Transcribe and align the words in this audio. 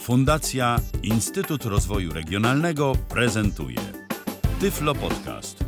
Fundacja 0.00 0.80
Instytut 1.02 1.64
Rozwoju 1.64 2.12
Regionalnego 2.12 2.92
prezentuje 3.08 3.76
Tyflo 4.60 4.94
Podcast. 4.94 5.64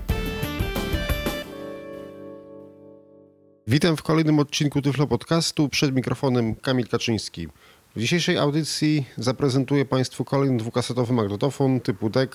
Witam 3.67 3.97
w 3.97 4.03
kolejnym 4.03 4.39
odcinku 4.39 4.83
Tyflo 4.83 5.07
Podcastu. 5.07 5.69
Przed 5.69 5.95
mikrofonem 5.95 6.55
Kamil 6.55 6.89
Kaczyński. 6.89 7.49
W 7.97 8.01
dzisiejszej 8.01 8.39
audycji 8.39 9.05
zaprezentuję 9.17 9.85
Państwu 9.85 10.25
kolejny 10.25 10.59
dwukasetowy 10.59 11.13
magnetofon 11.13 11.81
typu 11.81 12.11
DEC, 12.11 12.31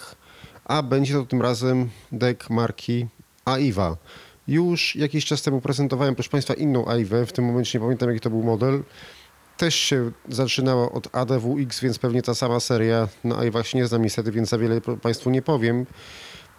a 0.66 0.84
będzie 0.84 1.14
to 1.14 1.26
tym 1.26 1.42
razem 1.42 1.90
DEC 2.12 2.50
marki 2.50 3.08
AIWA. 3.46 3.98
Już 4.48 4.96
jakiś 4.96 5.26
czas 5.26 5.42
temu 5.42 5.62
prezentowałem, 5.62 6.16
proszę 6.16 6.30
Państwa, 6.30 6.54
inną 6.54 6.88
AIWę. 6.88 7.26
W 7.26 7.34
tym 7.34 7.46
momencie 7.46 7.80
nie 7.80 7.84
pamiętam, 7.84 8.10
jaki 8.10 8.22
to 8.22 8.30
był 8.30 8.44
model. 8.44 8.84
Też 9.58 9.76
się 9.76 10.12
zaczynała 10.30 10.92
od 10.92 11.16
ADWX, 11.16 11.80
więc 11.82 12.00
pewnie 12.00 12.22
ta 12.22 12.36
sama 12.36 12.60
seria. 12.60 13.08
Na 13.24 13.38
AIWach 13.38 13.68
się 13.68 13.78
nie 13.78 13.88
znam 13.88 14.02
niestety, 14.02 14.32
więc 14.32 14.50
za 14.50 14.58
wiele 14.58 14.82
Państwu 14.82 15.30
nie 15.30 15.42
powiem. 15.42 15.86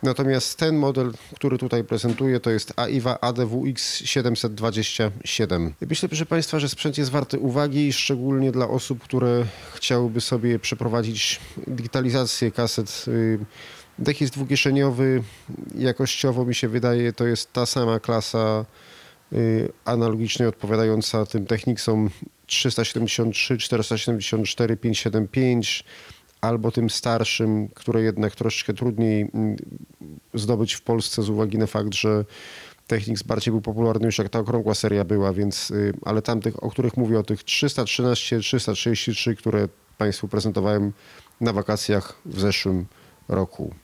Natomiast 0.03 0.59
ten 0.59 0.77
model, 0.77 1.13
który 1.35 1.59
tutaj 1.59 1.85
prezentuję, 1.85 2.41
to 2.41 2.51
jest 2.51 2.73
AIWA 2.77 3.21
ADWX 3.21 3.97
727. 3.97 5.75
Myślę, 5.89 6.09
proszę 6.09 6.27
Państwa, 6.27 6.61
że 6.61 6.69
sprzęt 6.69 6.99
jest 6.99 7.11
warty 7.11 7.39
uwagi, 7.39 7.93
szczególnie 7.93 8.53
dla 8.53 8.69
osób, 8.69 9.03
które 9.03 9.45
chciałyby 9.75 10.21
sobie 10.21 10.59
przeprowadzić 10.59 11.41
digitalizację 11.67 12.51
kaset. 12.51 13.05
Dech 13.99 14.21
jest 14.21 14.33
dwukieszeniowy, 14.33 15.23
jakościowo 15.75 16.45
mi 16.45 16.55
się 16.55 16.69
wydaje, 16.69 17.13
to 17.13 17.27
jest 17.27 17.53
ta 17.53 17.67
sama 17.67 18.01
klasa 18.01 18.65
y, 18.65 18.88
analogicznie 19.85 20.49
odpowiadająca 20.49 21.27
tym 21.27 21.47
Technicsom 21.47 22.11
373, 22.47 23.59
474, 23.59 24.77
575 24.77 25.85
albo 26.41 26.73
tym 26.73 26.91
starszym, 26.91 27.69
które 27.69 28.03
jednak 28.03 28.35
troszeczkę 28.35 28.75
trudniej 28.75 29.31
mm, 29.35 29.57
zdobyć 30.35 30.75
w 30.75 30.83
Polsce 30.83 31.23
z 31.23 31.31
uwagi 31.31 31.59
na 31.59 31.67
fakt, 31.67 31.95
że 31.95 32.25
Technics 32.87 33.23
bardziej 33.23 33.53
był 33.53 33.61
popularny 33.61 34.07
już 34.07 34.19
jak 34.19 34.29
ta 34.29 34.39
okrągła 34.39 34.75
seria 34.75 35.05
była, 35.05 35.33
więc, 35.33 35.71
y, 35.71 35.93
ale 36.05 36.23
tamtych, 36.23 36.63
o 36.63 36.71
których 36.71 36.97
mówię, 36.97 37.19
o 37.19 37.23
tych 37.23 37.45
313, 37.45 38.41
333, 38.41 39.37
które 39.37 39.69
Państwu 39.99 40.29
prezentowałem 40.29 40.93
na 41.41 41.53
wakacjach 41.53 42.21
w 42.27 42.41
zeszłym 42.41 42.87
roku. 43.29 43.75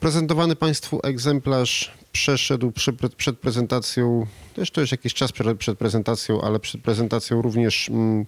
Prezentowany 0.00 0.56
Państwu 0.56 1.00
egzemplarz 1.02 1.94
przeszedł 2.12 2.72
przed, 3.16 3.38
prezentacją, 3.38 4.26
też 4.54 4.70
to 4.70 4.80
już 4.80 4.90
jakiś 4.92 5.14
czas 5.14 5.32
przed, 5.32 5.58
przed 5.58 5.78
prezentacją, 5.78 6.40
ale 6.40 6.60
przed 6.60 6.82
prezentacją 6.82 7.42
również 7.42 7.88
mm, 7.88 8.26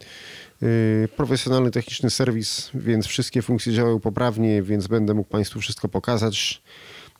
yy, 0.60 1.08
profesjonalny 1.16 1.70
techniczny 1.70 2.10
serwis, 2.10 2.70
więc 2.74 3.06
wszystkie 3.06 3.42
funkcje 3.42 3.72
działają 3.72 4.00
poprawnie, 4.00 4.62
więc 4.62 4.86
będę 4.86 5.14
mógł 5.14 5.30
Państwu 5.30 5.60
wszystko 5.60 5.88
pokazać. 5.88 6.62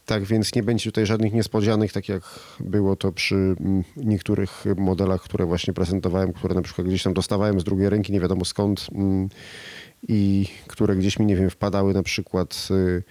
Tak 0.06 0.24
więc 0.24 0.54
nie 0.54 0.62
będzie 0.62 0.84
tutaj 0.84 1.06
żadnych 1.06 1.32
niespodzianek, 1.32 1.92
tak 1.92 2.08
jak 2.08 2.22
było 2.60 2.96
to 2.96 3.12
przy 3.12 3.34
mm, 3.34 3.84
niektórych 3.96 4.64
modelach, 4.76 5.22
które 5.22 5.46
właśnie 5.46 5.74
prezentowałem, 5.74 6.32
które 6.32 6.54
na 6.54 6.62
przykład 6.62 6.86
gdzieś 6.86 7.02
tam 7.02 7.14
dostawałem 7.14 7.60
z 7.60 7.64
drugiej 7.64 7.88
ręki, 7.88 8.12
nie 8.12 8.20
wiadomo 8.20 8.44
skąd 8.44 8.86
mm, 8.94 9.28
i 10.08 10.46
które 10.66 10.96
gdzieś 10.96 11.18
mi, 11.18 11.26
nie 11.26 11.36
wiem, 11.36 11.50
wpadały 11.50 11.94
na 11.94 12.02
przykład 12.02 12.68
y, 12.70 13.02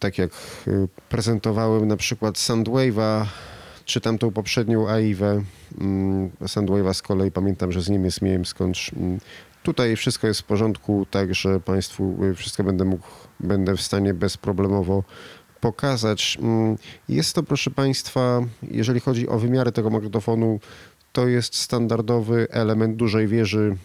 tak 0.00 0.18
jak 0.18 0.30
y, 0.68 0.88
prezentowałem 1.08 1.88
na 1.88 1.96
przykład 1.96 2.34
Sandwave'a, 2.34 3.26
czy 3.84 4.00
tamtą 4.00 4.30
poprzednią 4.30 4.88
AIWę. 4.88 5.42
Mm, 5.80 6.30
Sandwave'a 6.40 6.94
z 6.94 7.02
kolei 7.02 7.30
pamiętam, 7.30 7.72
że 7.72 7.82
z 7.82 7.88
Niemiec 7.88 8.22
miałem 8.22 8.44
skądś. 8.44 8.92
Mm, 8.94 9.20
tutaj 9.62 9.96
wszystko 9.96 10.26
jest 10.26 10.40
w 10.40 10.44
porządku, 10.44 11.06
także 11.10 11.60
Państwu 11.60 12.24
y, 12.24 12.34
wszystko 12.34 12.64
będę 12.64 12.84
mógł, 12.84 13.06
będę 13.40 13.76
w 13.76 13.82
stanie 13.82 14.14
bezproblemowo 14.14 15.04
pokazać. 15.60 16.38
Mm, 16.42 16.76
jest 17.08 17.34
to, 17.34 17.42
proszę 17.42 17.70
Państwa, 17.70 18.40
jeżeli 18.62 19.00
chodzi 19.00 19.28
o 19.28 19.38
wymiary 19.38 19.72
tego 19.72 19.90
magnetofonu, 19.90 20.60
to 21.12 21.28
jest 21.28 21.54
standardowy 21.54 22.46
element 22.50 22.96
dużej 22.96 23.26
wieży. 23.26 23.76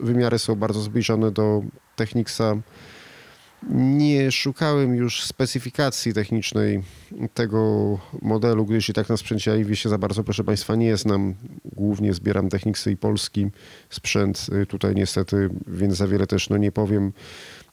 Wymiary, 0.00 0.38
są 0.38 0.54
bardzo 0.54 0.80
zbliżone 0.80 1.30
do 1.30 1.62
Technicsa 1.96 2.56
nie 3.70 4.32
szukałem 4.32 4.94
już 4.94 5.24
specyfikacji 5.24 6.14
technicznej 6.14 6.82
tego 7.34 7.98
modelu, 8.22 8.66
gdyż 8.66 8.88
i 8.88 8.92
tak 8.92 9.08
na 9.08 9.16
sprzęcie 9.16 9.52
AIWI 9.52 9.76
się 9.76 9.88
za 9.88 9.98
bardzo, 9.98 10.24
proszę 10.24 10.44
Państwa, 10.44 10.74
nie 10.76 10.96
znam. 10.96 11.34
Głównie 11.76 12.14
zbieram 12.14 12.48
Technicsy 12.48 12.92
i 12.92 12.96
polski 12.96 13.46
sprzęt 13.90 14.46
y, 14.62 14.66
tutaj 14.66 14.94
niestety, 14.94 15.50
więc 15.66 15.94
za 15.94 16.08
wiele 16.08 16.26
też 16.26 16.48
no 16.48 16.56
nie 16.56 16.72
powiem. 16.72 17.12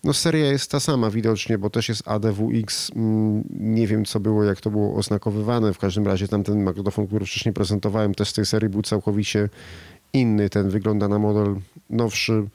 No 0.03 0.13
seria 0.13 0.46
jest 0.46 0.72
ta 0.72 0.79
sama 0.79 1.09
widocznie, 1.09 1.57
bo 1.57 1.69
też 1.69 1.90
jest 1.90 2.08
ADWX. 2.08 2.91
Mm, 2.96 3.44
nie 3.50 3.88
wiem 3.88 4.06
co 4.06 4.19
było, 4.19 4.44
jak 4.44 4.62
to 4.62 4.69
było 4.69 4.96
oznakowywane. 4.96 5.73
W 5.73 5.78
każdym 5.78 6.08
razie 6.08 6.28
tamten 6.28 6.63
magnetofon, 6.63 7.08
który 7.08 7.25
wcześniej 7.25 7.53
prezentowałem 7.53 8.16
też 8.16 8.29
z 8.29 8.34
tej 8.34 8.46
serii 8.46 8.69
był 8.69 8.81
całkowicie 8.81 9.50
inny. 10.13 10.50
Ten 10.50 10.69
wygląda 10.69 11.08
na 11.08 11.19
model 11.19 11.56
nowszy 11.90 12.47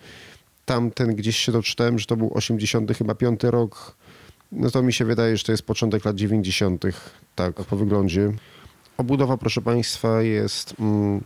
tamten 0.67 1.15
gdzieś 1.15 1.37
się 1.37 1.53
doczytałem, 1.53 1.99
że 1.99 2.07
to 2.07 2.17
był 2.17 2.31
80 2.35 2.99
chyba 2.99 3.15
5 3.15 3.45
rok. 3.45 3.97
No 4.53 4.71
to 4.71 4.83
mi 4.83 4.93
się 4.93 5.05
wydaje, 5.05 5.37
że 5.37 5.45
to 5.45 5.53
jest 5.53 5.63
początek 5.63 6.05
lat 6.05 6.17
90. 6.17 6.85
tak 7.35 7.55
po 7.55 7.77
wyglądzie. 7.77 8.33
Obudowa, 8.97 9.37
proszę 9.37 9.63
Państwa, 9.63 10.23
jest 10.23 10.75
mm, 10.81 11.21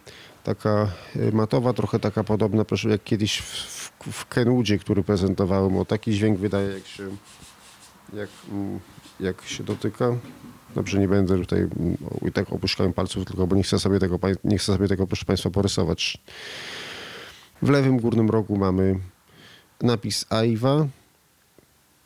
taka 0.45 0.89
y, 1.17 1.33
matowa, 1.33 1.73
trochę 1.73 1.99
taka 1.99 2.25
podobna, 2.25 2.65
proszę, 2.65 2.89
jak 2.89 3.05
kiedyś 3.05 3.39
w, 3.39 3.45
w, 3.45 4.13
w 4.13 4.27
Kenwoodzie, 4.27 4.79
który 4.79 5.03
prezentowałem. 5.03 5.77
O 5.77 5.85
taki 5.85 6.13
dźwięk 6.13 6.39
wydaje, 6.39 6.69
jak 6.69 6.87
się, 6.87 7.09
jak, 8.13 8.29
mm, 8.51 8.81
jak 9.21 9.43
się 9.43 9.65
dotyka. 9.65 10.17
Dobrze, 10.75 10.99
nie 10.99 11.09
będę 11.09 11.39
tutaj 11.39 11.61
mm, 11.61 11.97
i 12.29 12.33
tak 12.33 12.53
opuszczałem 12.53 12.93
palców, 12.93 13.25
tylko 13.25 13.47
bo 13.47 13.57
nie 13.57 13.63
chcę 13.63 13.79
sobie 13.79 13.99
tego, 13.99 14.19
nie 14.45 14.59
chcę 14.59 14.73
sobie 14.73 14.89
tego 14.89 15.07
proszę 15.07 15.25
Państwa, 15.25 15.51
porysować. 15.51 16.19
W 17.63 17.69
lewym 17.69 17.99
górnym 18.01 18.31
rogu 18.31 18.57
mamy 18.57 19.01
napis 19.83 20.27
AIWA. 20.29 20.87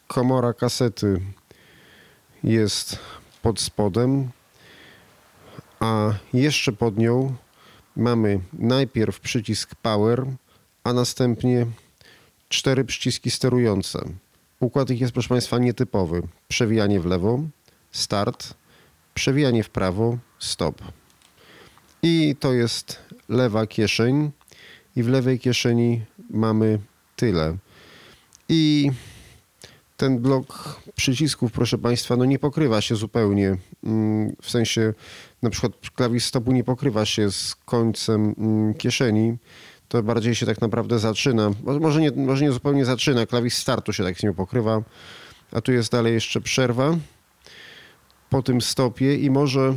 Komora 0.07 0.53
kasety 0.53 1.21
jest 2.45 2.99
pod 3.43 3.61
spodem, 3.61 4.31
a 5.81 6.15
jeszcze 6.33 6.73
pod 6.73 6.97
nią 6.97 7.35
mamy 7.97 8.41
najpierw 8.53 9.21
przycisk 9.21 9.75
Power, 9.75 10.27
a 10.85 10.93
następnie 10.93 11.67
cztery 12.49 12.85
przyciski 12.85 13.31
sterujące. 13.31 13.99
Układ 14.61 14.91
ich 14.91 15.01
jest, 15.01 15.13
proszę 15.13 15.29
Państwa, 15.29 15.59
nietypowy. 15.59 16.23
Przewijanie 16.49 17.01
w 17.01 17.07
lewo, 17.07 17.41
start, 17.93 18.55
przewijanie 19.15 19.65
w 19.65 19.71
prawo, 19.71 20.19
stop. 20.39 20.83
I 22.03 22.37
to 22.41 22.53
jest 22.53 22.99
lewa 23.29 23.67
kieszeń 23.67 24.31
i 24.97 25.03
w 25.03 25.09
lewej 25.09 25.39
kieszeni 25.39 26.03
mamy 26.31 26.79
tyle. 27.17 27.57
I 28.49 28.91
ten 29.97 30.19
blok 30.19 30.81
przycisków, 30.95 31.53
proszę 31.53 31.79
Państwa, 31.79 32.17
no 32.17 32.25
nie 32.25 32.39
pokrywa 32.39 32.81
się 32.81 32.97
zupełnie. 32.97 33.57
Mm, 33.85 34.37
w 34.43 34.51
sensie 34.51 34.95
na 35.43 35.51
przykład 35.51 35.73
klawisz 35.95 36.25
stopu 36.25 36.53
nie 36.53 36.65
pokrywa 36.65 37.07
się 37.07 37.31
z 37.33 37.55
końcem 37.55 38.35
mm, 38.39 38.75
kieszeni. 38.75 39.37
To 39.89 40.03
bardziej 40.03 40.35
się 40.35 40.47
tak 40.47 40.61
naprawdę 40.61 40.99
zaczyna. 40.99 41.51
Może 41.81 42.01
nie, 42.01 42.11
może 42.11 42.45
nie 42.45 42.53
zupełnie 42.53 42.85
zaczyna, 42.85 43.27
klawisz 43.27 43.55
startu 43.55 43.93
się 43.93 44.05
tak 44.05 44.19
z 44.19 44.23
nią 44.23 44.35
pokrywa. 44.35 44.83
A 45.53 45.61
tu 45.61 45.73
jest 45.73 45.93
dalej 45.93 46.15
jeszcze 46.15 46.41
przerwa 46.41 46.97
po 48.31 48.43
tym 48.43 48.61
stopie 48.61 49.17
i 49.17 49.31
może 49.31 49.75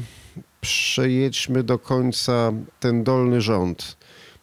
przejedźmy 0.62 1.64
do 1.64 1.80
końca 1.80 2.54
ten 2.80 3.04
dolny 3.04 3.42
rząd, 3.42 3.98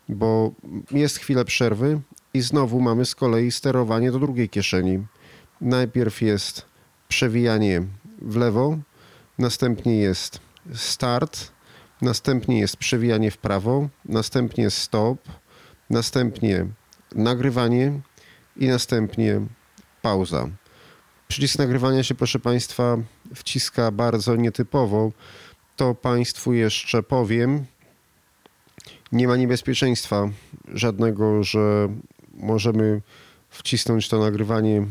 bo 0.08 0.52
jest 0.90 1.18
chwilę 1.18 1.44
przerwy, 1.44 2.00
i 2.34 2.40
znowu 2.40 2.80
mamy 2.80 3.04
z 3.04 3.14
kolei 3.14 3.52
sterowanie 3.52 4.12
do 4.12 4.19
drugiej 4.19 4.48
kieszeni. 4.48 5.06
Najpierw 5.60 6.22
jest 6.22 6.66
przewijanie 7.08 7.82
w 8.22 8.36
lewo, 8.36 8.78
następnie 9.38 9.96
jest 9.96 10.40
start, 10.75 11.52
następnie 12.02 12.60
jest 12.60 12.76
przewijanie 12.76 13.31
w 13.31 13.38
prawo, 13.38 13.88
następnie 14.04 14.70
stop, 14.70 15.19
następnie 15.90 16.66
nagrywanie 17.14 18.00
i 18.56 18.69
następnie 18.69 19.40
pauza. 20.02 20.48
Przycisk 21.28 21.58
nagrywania 21.58 22.02
się, 22.02 22.14
proszę 22.14 22.38
Państwa, 22.38 22.96
wciska 23.34 23.90
bardzo 23.90 24.37
nietypowo. 24.37 25.12
To 25.76 25.94
Państwu 25.94 26.52
jeszcze 26.52 27.02
powiem. 27.02 27.64
Nie 29.12 29.28
ma 29.28 29.37
niebezpieczeństwa 29.37 30.28
żadnego, 30.69 31.44
że 31.44 31.88
możemy 32.36 33.02
wcisnąć 33.50 34.08
to 34.08 34.19
nagrywanie 34.19 34.86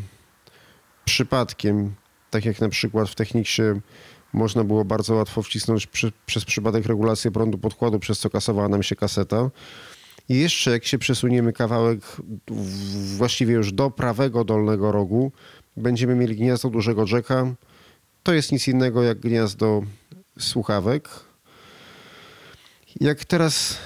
przypadkiem, 1.06 1.96
tak 2.30 2.46
jak 2.46 2.62
na 2.62 2.70
przykład 2.70 3.10
w 3.10 3.16
Techniksie 3.16 3.62
można 4.34 4.64
było 4.64 4.86
bardzo 4.86 5.16
łatwo 5.16 5.42
wcisnąć 5.42 5.88
przy, 5.88 6.12
przez 6.26 6.46
przypadek 6.46 6.86
regulację 6.86 7.32
prądu 7.32 7.58
podkładu, 7.58 8.00
przez 8.00 8.20
co 8.20 8.30
kasowała 8.30 8.70
nam 8.70 8.84
się 8.84 8.96
kaseta. 8.96 9.50
I 10.30 10.40
jeszcze 10.40 10.72
jak 10.72 10.86
się 10.86 10.98
przesuniemy 10.98 11.54
kawałek 11.54 12.00
właściwie 13.18 13.54
już 13.54 13.72
do 13.72 13.92
prawego 13.92 14.44
dolnego 14.44 14.92
rogu, 14.92 15.32
będziemy 15.78 16.16
mieli 16.16 16.36
gniazdo 16.36 16.70
dużego 16.70 17.06
jacka. 17.12 17.54
To 18.24 18.34
jest 18.34 18.52
nic 18.52 18.68
innego 18.68 19.04
jak 19.04 19.20
gniazdo 19.20 19.82
słuchawek. 20.40 21.10
Jak 23.02 23.26
teraz 23.26 23.78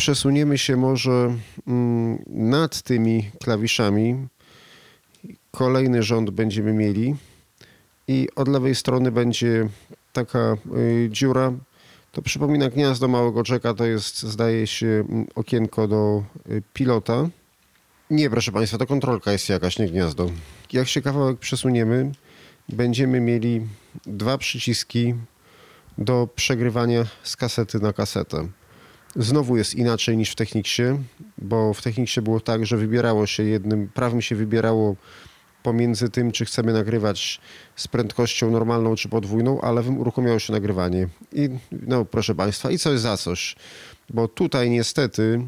przesuniemy 0.00 0.58
się 0.58 0.76
może 0.76 1.36
mm, 1.66 2.24
nad 2.26 2.82
tymi 2.82 3.30
klawiszami, 3.42 4.28
kolejny 5.50 6.02
rząd 6.02 6.30
będziemy 6.30 6.72
mieli 6.72 7.16
i 8.08 8.28
od 8.36 8.48
lewej 8.48 8.74
strony 8.74 9.12
będzie 9.12 9.68
taka 10.12 10.56
y, 10.76 11.08
dziura. 11.10 11.52
To 12.12 12.22
przypomina 12.22 12.70
gniazdo 12.70 13.08
małego 13.08 13.44
czeka, 13.44 13.74
to 13.74 13.84
jest 13.84 14.22
zdaje 14.22 14.66
się 14.66 14.86
mm, 14.86 15.26
okienko 15.34 15.88
do 15.88 16.24
y, 16.50 16.62
pilota. 16.72 17.28
Nie, 18.10 18.30
proszę 18.30 18.52
Państwa, 18.52 18.78
to 18.78 18.86
kontrolka 18.86 19.32
jest 19.32 19.48
jakaś, 19.48 19.78
nie 19.78 19.88
gniazdo. 19.88 20.30
Jak 20.72 20.88
się 20.88 21.02
kawałek 21.02 21.38
przesuniemy, 21.38 22.12
będziemy 22.68 23.20
mieli 23.20 23.66
dwa 24.06 24.38
przyciski 24.38 25.14
do 25.98 26.28
przegrywania 26.34 27.04
z 27.22 27.36
kasety 27.36 27.78
na 27.78 27.92
kasetę. 27.92 28.48
Znowu 29.16 29.56
jest 29.56 29.74
inaczej 29.74 30.16
niż 30.16 30.30
w 30.30 30.34
Techniksie, 30.34 30.82
bo 31.38 31.74
w 31.74 31.82
Techniksie 31.82 32.22
było 32.22 32.40
tak, 32.40 32.66
że 32.66 32.76
wybierało 32.76 33.26
się 33.26 33.42
jednym, 33.42 33.88
prawym 33.94 34.22
się 34.22 34.36
wybierało 34.36 34.96
pomiędzy 35.62 36.10
tym, 36.10 36.32
czy 36.32 36.44
chcemy 36.44 36.72
nagrywać 36.72 37.40
z 37.76 37.88
prędkością 37.88 38.50
normalną 38.50 38.96
czy 38.96 39.08
podwójną, 39.08 39.60
a 39.60 39.72
lewym 39.72 39.98
uruchomiało 39.98 40.38
się 40.38 40.52
nagrywanie. 40.52 41.08
I 41.32 41.48
no 41.72 42.04
proszę 42.04 42.34
Państwa, 42.34 42.70
i 42.70 42.78
coś 42.78 43.00
za 43.00 43.16
coś, 43.16 43.56
bo 44.10 44.28
tutaj 44.28 44.70
niestety 44.70 45.40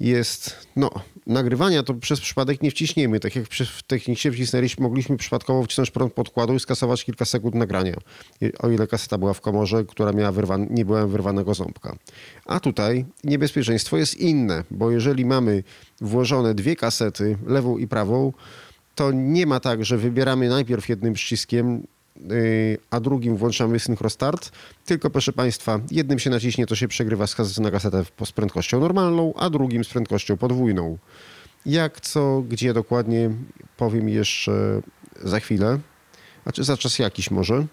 jest, 0.00 0.66
no, 0.76 0.90
nagrywania 1.26 1.82
to 1.82 1.94
przez 1.94 2.20
przypadek 2.20 2.62
nie 2.62 2.70
wciśniemy. 2.70 3.20
Tak 3.20 3.36
jak 3.36 3.44
w 3.48 3.82
technicznie 3.82 4.32
wcisnęliśmy, 4.32 4.82
mogliśmy 4.82 5.16
przypadkowo 5.16 5.62
wcisnąć 5.62 5.90
prąd 5.90 6.12
podkładu 6.12 6.54
i 6.54 6.60
skasować 6.60 7.04
kilka 7.04 7.24
sekund 7.24 7.54
nagrania. 7.54 7.96
O 8.58 8.70
ile 8.70 8.86
kaseta 8.86 9.18
była 9.18 9.34
w 9.34 9.40
komorze, 9.40 9.84
która 9.84 10.12
miała 10.12 10.32
wyrwan, 10.32 10.66
nie 10.70 10.84
była 10.84 11.06
wyrwanego 11.06 11.54
ząbka. 11.54 11.96
A 12.46 12.60
tutaj 12.60 13.04
niebezpieczeństwo 13.24 13.96
jest 13.96 14.14
inne, 14.14 14.64
bo 14.70 14.90
jeżeli 14.90 15.24
mamy 15.24 15.62
włożone 16.00 16.54
dwie 16.54 16.76
kasety, 16.76 17.38
lewą 17.46 17.78
i 17.78 17.88
prawą, 17.88 18.32
to 18.94 19.12
nie 19.12 19.46
ma 19.46 19.60
tak, 19.60 19.84
że 19.84 19.98
wybieramy 19.98 20.48
najpierw 20.48 20.88
jednym 20.88 21.14
przyciskiem 21.14 21.86
a 22.90 23.00
drugim 23.00 23.36
włączamy 23.36 23.78
synchrostart. 23.78 24.50
Tylko 24.84 25.10
proszę 25.10 25.32
Państwa, 25.32 25.80
jednym 25.90 26.18
się 26.18 26.30
naciśnie, 26.30 26.66
to 26.66 26.76
się 26.76 26.88
przegrywa 26.88 27.26
z 27.26 27.34
kasety 27.34 27.60
na 27.60 27.70
kasetę 27.70 28.04
z 28.24 28.32
prędkością 28.32 28.80
normalną, 28.80 29.34
a 29.36 29.50
drugim 29.50 29.84
z 29.84 29.88
prędkością 29.88 30.36
podwójną. 30.36 30.98
Jak, 31.66 32.00
co, 32.00 32.42
gdzie 32.48 32.74
dokładnie 32.74 33.30
powiem 33.76 34.08
jeszcze 34.08 34.82
za 35.22 35.40
chwilę, 35.40 35.78
znaczy 36.42 36.64
za 36.64 36.76
czas 36.76 36.98
jakiś 36.98 37.30
może. 37.30 37.66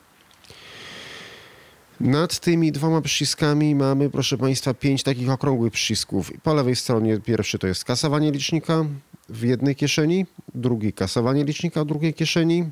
Nad 2.00 2.40
tymi 2.40 2.72
dwoma 2.72 3.02
przyciskami 3.02 3.76
mamy, 3.76 4.10
proszę 4.10 4.38
Państwa, 4.38 4.74
pięć 4.74 5.04
takich 5.04 5.30
okrągłych 5.30 5.74
przycisków. 5.74 6.32
Po 6.44 6.54
lewej 6.54 6.76
stronie 6.76 7.20
pierwszy 7.20 7.60
to 7.60 7.68
jest 7.68 7.86
kasowanie 7.86 8.32
licznika 8.32 8.86
w 9.30 9.44
jednej 9.44 9.76
kieszeni, 9.76 10.26
drugi 10.56 10.94
kasowanie 10.94 11.44
licznika 11.44 11.84
w 11.84 11.88
drugiej 11.88 12.14
kieszeni, 12.14 12.70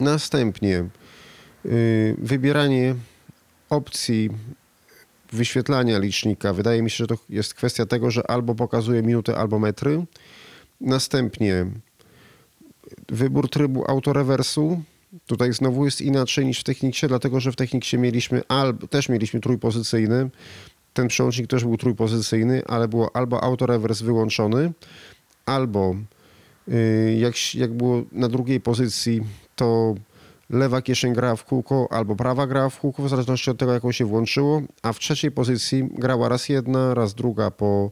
Następnie 0.00 0.84
y, 1.66 2.16
wybieranie 2.18 2.94
opcji 3.70 4.30
wyświetlania 5.32 5.98
licznika. 5.98 6.52
Wydaje 6.52 6.82
mi 6.82 6.90
się, 6.90 6.96
że 6.96 7.06
to 7.06 7.16
jest 7.28 7.54
kwestia 7.54 7.86
tego, 7.86 8.10
że 8.10 8.30
albo 8.30 8.54
pokazuje 8.54 9.02
minuty, 9.02 9.36
albo 9.36 9.58
metry. 9.58 10.04
Następnie 10.80 11.66
wybór 13.08 13.48
trybu 13.48 13.90
autorewersu. 13.90 14.82
Tutaj 15.26 15.52
znowu 15.52 15.84
jest 15.84 16.00
inaczej 16.00 16.46
niż 16.46 16.60
w 16.60 16.64
Techniksie, 16.64 17.06
dlatego 17.08 17.40
że 17.40 17.52
w 17.52 17.56
Techniksie 17.56 17.98
mieliśmy 17.98 18.42
albo, 18.48 18.86
też 18.86 19.08
mieliśmy 19.08 19.40
trójpozycyjny. 19.40 20.30
Ten 20.94 21.08
przełącznik 21.08 21.46
też 21.46 21.64
był 21.64 21.76
trójpozycyjny, 21.76 22.62
ale 22.66 22.88
było 22.88 23.16
albo 23.16 23.44
autorewers 23.44 24.02
wyłączony, 24.02 24.72
albo 25.46 25.96
y, 26.68 27.16
jak, 27.18 27.54
jak 27.54 27.72
było 27.72 28.02
na 28.12 28.28
drugiej 28.28 28.60
pozycji 28.60 29.22
to 29.56 29.94
lewa 30.50 30.82
kieszeń 30.82 31.12
grała 31.12 31.36
w 31.36 31.44
kółko 31.44 31.88
albo 31.90 32.16
prawa 32.16 32.46
grała 32.46 32.68
w 32.68 32.80
kółko, 32.80 33.02
w 33.02 33.08
zależności 33.08 33.50
od 33.50 33.58
tego, 33.58 33.72
jaką 33.72 33.92
się 33.92 34.04
włączyło, 34.04 34.62
a 34.82 34.92
w 34.92 34.98
trzeciej 34.98 35.30
pozycji 35.30 35.88
grała 35.90 36.28
raz 36.28 36.48
jedna, 36.48 36.94
raz 36.94 37.14
druga 37.14 37.50
po 37.50 37.90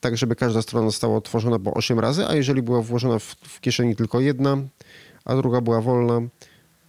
tak, 0.00 0.16
żeby 0.16 0.36
każda 0.36 0.62
strona 0.62 0.86
została 0.86 1.16
otworzona 1.16 1.58
po 1.58 1.74
8 1.74 2.00
razy, 2.00 2.26
a 2.26 2.34
jeżeli 2.34 2.62
była 2.62 2.82
włożona 2.82 3.18
w, 3.18 3.24
w 3.24 3.60
kieszeni 3.60 3.96
tylko 3.96 4.20
jedna, 4.20 4.56
a 5.24 5.36
druga 5.36 5.60
była 5.60 5.80
wolna, 5.80 6.20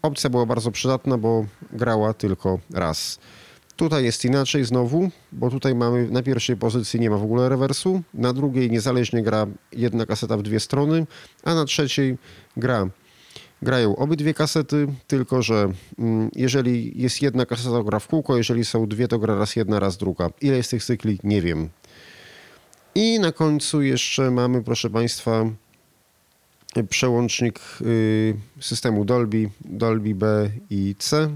opcja 0.02 0.30
była 0.30 0.46
bardzo 0.46 0.72
przydatna, 0.72 1.18
bo 1.18 1.46
grała 1.74 2.14
tylko 2.14 2.60
raz. 2.74 3.20
Tutaj 3.76 4.04
jest 4.04 4.26
inaczej 4.26 4.66
znowu, 4.66 5.10
bo 5.32 5.50
tutaj 5.50 5.76
mamy 5.76 6.08
na 6.10 6.24
pierwszej 6.24 6.58
pozycji 6.58 7.00
nie 7.00 7.10
ma 7.10 7.18
w 7.18 7.24
ogóle 7.24 7.50
rewersu, 7.50 8.02
na 8.14 8.34
drugiej 8.34 8.72
niezależnie 8.72 9.24
gra 9.24 9.48
jedna 9.72 10.06
kaseta 10.06 10.38
w 10.38 10.42
dwie 10.42 10.60
strony, 10.60 11.06
a 11.44 11.56
na 11.56 11.66
trzeciej 11.66 12.18
gra 12.58 12.88
grają 13.62 13.96
obydwie 13.96 14.34
kasety, 14.34 14.88
tylko 15.08 15.42
że 15.42 15.72
mm, 16.00 16.30
jeżeli 16.36 17.02
jest 17.02 17.22
jedna 17.22 17.46
kaseta, 17.46 17.70
to 17.70 17.84
gra 17.84 18.00
w 18.00 18.08
kółko, 18.08 18.38
jeżeli 18.38 18.66
są 18.66 18.88
dwie, 18.88 19.08
to 19.08 19.20
gra 19.20 19.36
raz 19.36 19.56
jedna, 19.56 19.80
raz 19.80 19.98
druga. 19.98 20.30
Ile 20.42 20.58
jest 20.58 20.72
tych 20.72 20.84
cykli? 20.84 21.20
Nie 21.24 21.42
wiem. 21.42 21.70
I 22.96 23.20
na 23.20 23.32
końcu 23.32 23.82
jeszcze 23.82 24.32
mamy, 24.32 24.64
proszę 24.64 24.90
Państwa, 24.90 25.46
przełącznik 26.90 27.60
y, 27.82 28.36
systemu 28.60 29.06
Dolby, 29.06 29.50
Dolby 29.66 30.16
B 30.16 30.50
i 30.70 30.96
C 31.00 31.30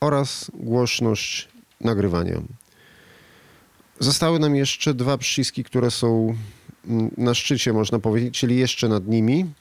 oraz 0.00 0.50
głośność 0.54 1.48
nagrywania. 1.80 2.42
Zostały 3.98 4.38
nam 4.38 4.56
jeszcze 4.56 4.94
dwa 4.94 5.18
przyciski, 5.18 5.64
które 5.64 5.90
są 5.90 6.34
mm, 6.86 7.10
na 7.16 7.34
szczycie, 7.34 7.72
można 7.72 7.98
powiedzieć, 7.98 8.38
czyli 8.38 8.56
jeszcze 8.56 8.88
nad 8.88 9.06
nimi. 9.06 9.52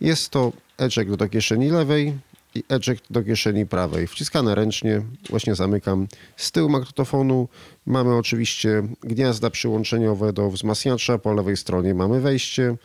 Jest 0.00 0.30
to 0.30 0.52
eject 0.78 1.14
do 1.14 1.28
kieszeni 1.28 1.70
lewej 1.70 2.18
i 2.54 2.64
eject 2.68 3.04
do 3.10 3.22
kieszeni 3.22 3.66
prawej. 3.66 4.06
Wciskane 4.06 4.54
ręcznie, 4.54 5.02
właśnie 5.30 5.54
zamykam. 5.54 6.08
Z 6.36 6.52
tyłu 6.52 6.68
magnetofonu 6.68 7.48
mamy 7.86 8.16
oczywiście 8.16 8.82
gniazda 9.00 9.50
przyłączeniowe 9.50 10.32
do 10.32 10.50
wzmacniacza. 10.50 11.18
Po 11.18 11.32
lewej 11.32 11.56
stronie 11.56 11.94
mamy 11.94 12.20
wejście, 12.20 12.76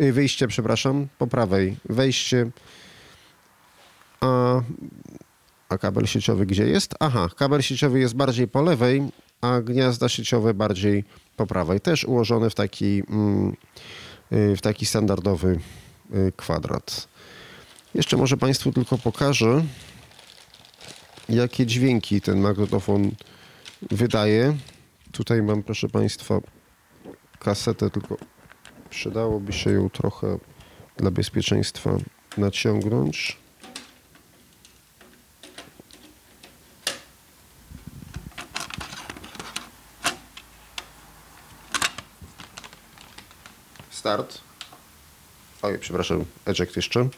y, 0.00 0.12
wyjście, 0.12 0.48
przepraszam, 0.48 1.08
po 1.18 1.26
prawej 1.26 1.76
wejście. 1.84 2.50
A, 4.20 4.60
a 5.68 5.78
kabel 5.78 6.06
sieciowy 6.06 6.46
gdzie 6.46 6.66
jest? 6.66 6.94
Aha, 7.00 7.28
kabel 7.36 7.62
sieciowy 7.62 8.00
jest 8.00 8.14
bardziej 8.14 8.48
po 8.48 8.62
lewej, 8.62 9.02
a 9.40 9.60
gniazda 9.60 10.08
sieciowe 10.08 10.54
bardziej 10.54 11.04
po 11.36 11.46
prawej. 11.46 11.80
Też 11.80 12.04
ułożone 12.04 12.50
w 12.50 12.54
taki, 12.54 13.02
mm, 13.10 13.56
y, 14.32 14.56
w 14.56 14.60
taki 14.60 14.86
standardowy 14.86 15.58
y, 16.14 16.32
kwadrat. 16.36 17.08
Jeszcze 17.94 18.16
może 18.16 18.36
Państwu 18.36 18.72
tylko 18.72 18.98
pokażę, 18.98 19.64
jakie 21.28 21.66
dźwięki 21.66 22.20
ten 22.20 22.40
magnetofon 22.40 23.10
wydaje. 23.90 24.56
Tutaj 25.12 25.42
mam, 25.42 25.62
proszę 25.62 25.88
Państwa, 25.88 26.40
kasetę, 27.38 27.90
tylko 27.90 28.16
przydałoby 28.90 29.52
się 29.52 29.70
ją 29.70 29.90
trochę 29.90 30.38
dla 30.96 31.10
bezpieczeństwa 31.10 31.96
naciągnąć. 32.36 33.36
Start. 43.90 44.40
Oj, 45.62 45.78
przepraszam, 45.78 46.24
eject 46.46 46.76
jeszcze. 46.76 47.08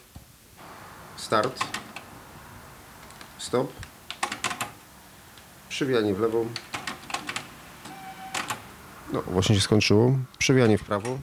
Start. 1.22 1.64
Stop. 3.38 3.72
Przewijanie 5.68 6.14
w 6.14 6.20
lewą. 6.20 6.48
No, 9.12 9.22
właśnie 9.22 9.54
się 9.54 9.60
skończyło. 9.60 10.18
Przewijanie 10.38 10.78
w 10.78 10.84
prawo. 10.84 11.18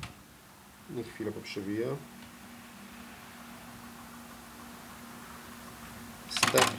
Niech 0.89 1.13
chwilę 1.13 1.31
poprzewija. 1.31 1.87
Step. 6.29 6.71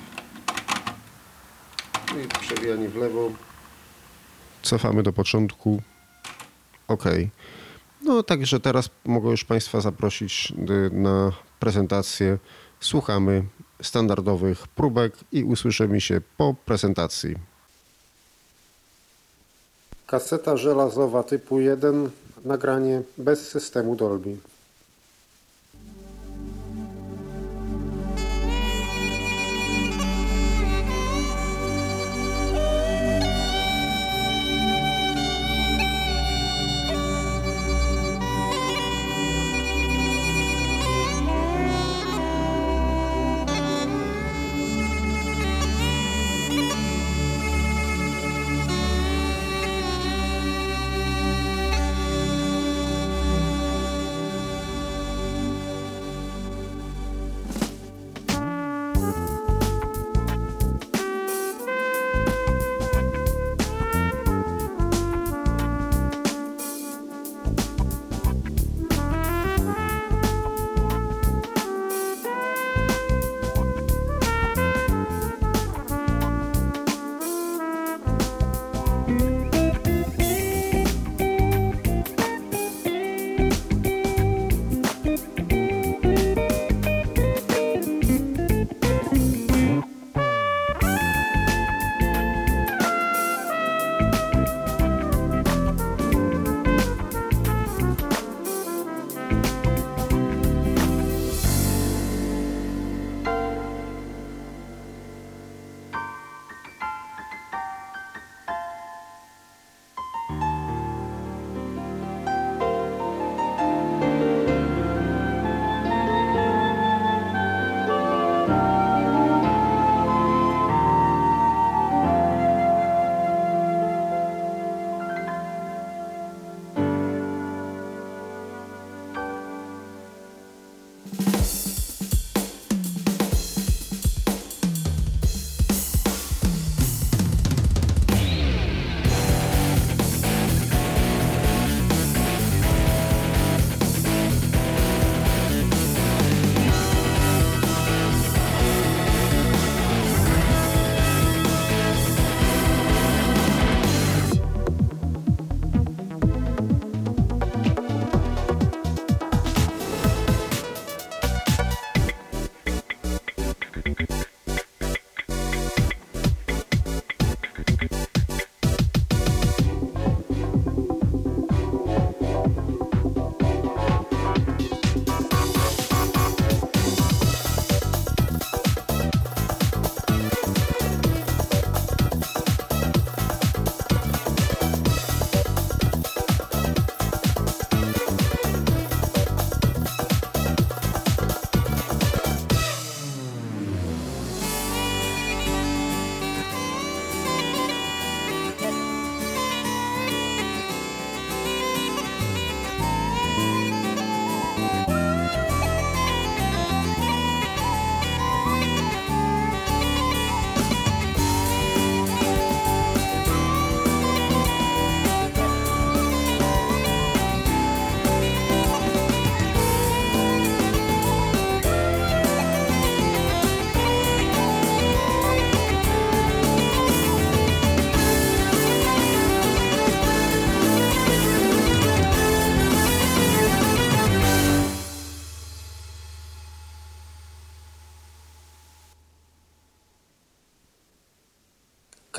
I 2.24 2.28
przewijanie 2.40 2.88
w 2.88 2.96
lewo. 2.96 3.30
Cofamy 4.62 5.02
do 5.02 5.12
początku. 5.12 5.82
OK. 6.88 7.04
No, 8.02 8.22
także 8.22 8.60
teraz 8.60 8.90
mogę 9.04 9.30
już 9.30 9.44
Państwa 9.44 9.80
zaprosić 9.80 10.52
y, 10.70 10.90
na 10.92 11.32
prezentację 11.58 12.38
Słuchamy 12.80 13.44
standardowych 13.82 14.68
próbek 14.68 15.12
i 15.32 15.44
usłyszymy 15.44 16.00
się 16.00 16.20
po 16.36 16.54
prezentacji. 16.64 17.36
Kaseta 20.06 20.56
żelazowa 20.56 21.22
typu 21.22 21.60
1, 21.60 22.10
nagranie 22.44 23.02
bez 23.18 23.48
systemu 23.48 23.96
Dolby. 23.96 24.36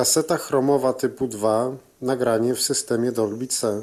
Kaseta 0.00 0.36
chromowa 0.36 0.92
typu 0.92 1.28
2, 1.28 1.76
nagranie 2.02 2.54
w 2.54 2.62
systemie 2.62 3.12
Dolby 3.12 3.48
C. 3.48 3.82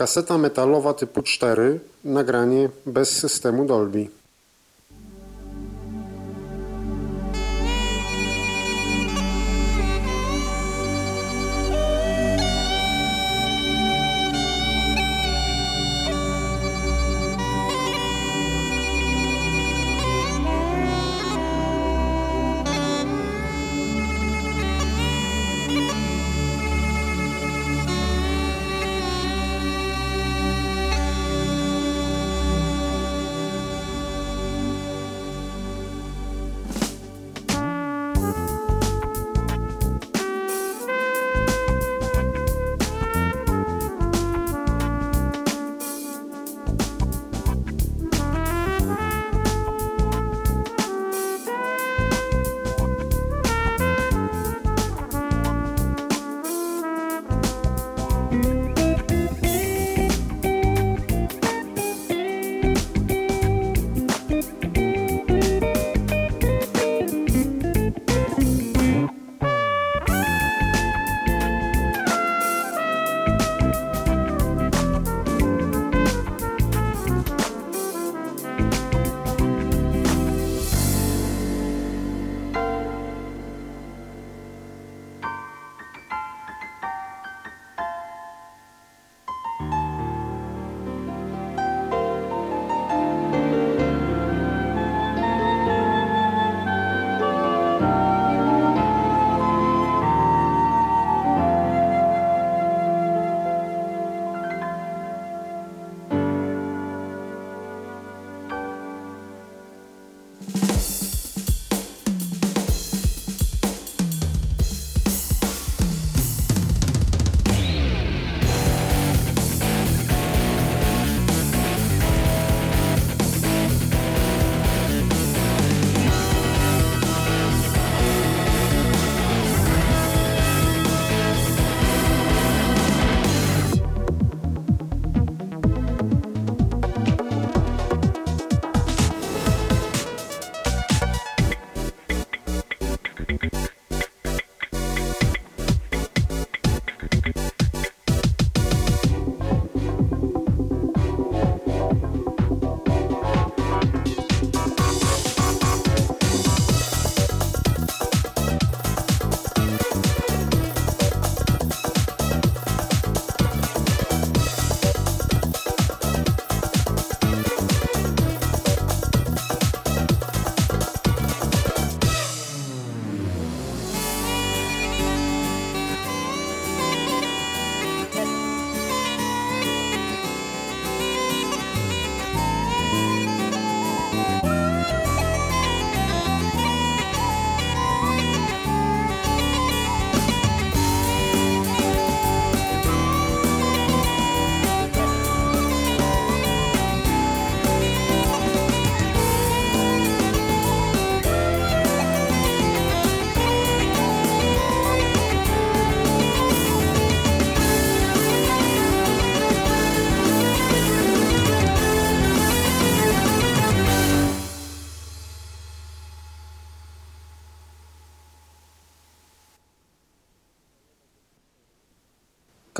Kaseta 0.00 0.38
metalowa 0.38 0.94
typu 0.94 1.22
4, 1.22 1.80
nagranie 2.04 2.70
bez 2.86 3.20
systemu 3.20 3.64
Dolby. 3.64 4.08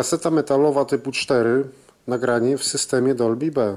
Kaseta 0.00 0.30
metalowa 0.30 0.84
typu 0.84 1.12
4, 1.12 1.64
nagranie 2.06 2.58
w 2.58 2.64
systemie 2.64 3.14
Dolby 3.14 3.50
B. 3.50 3.76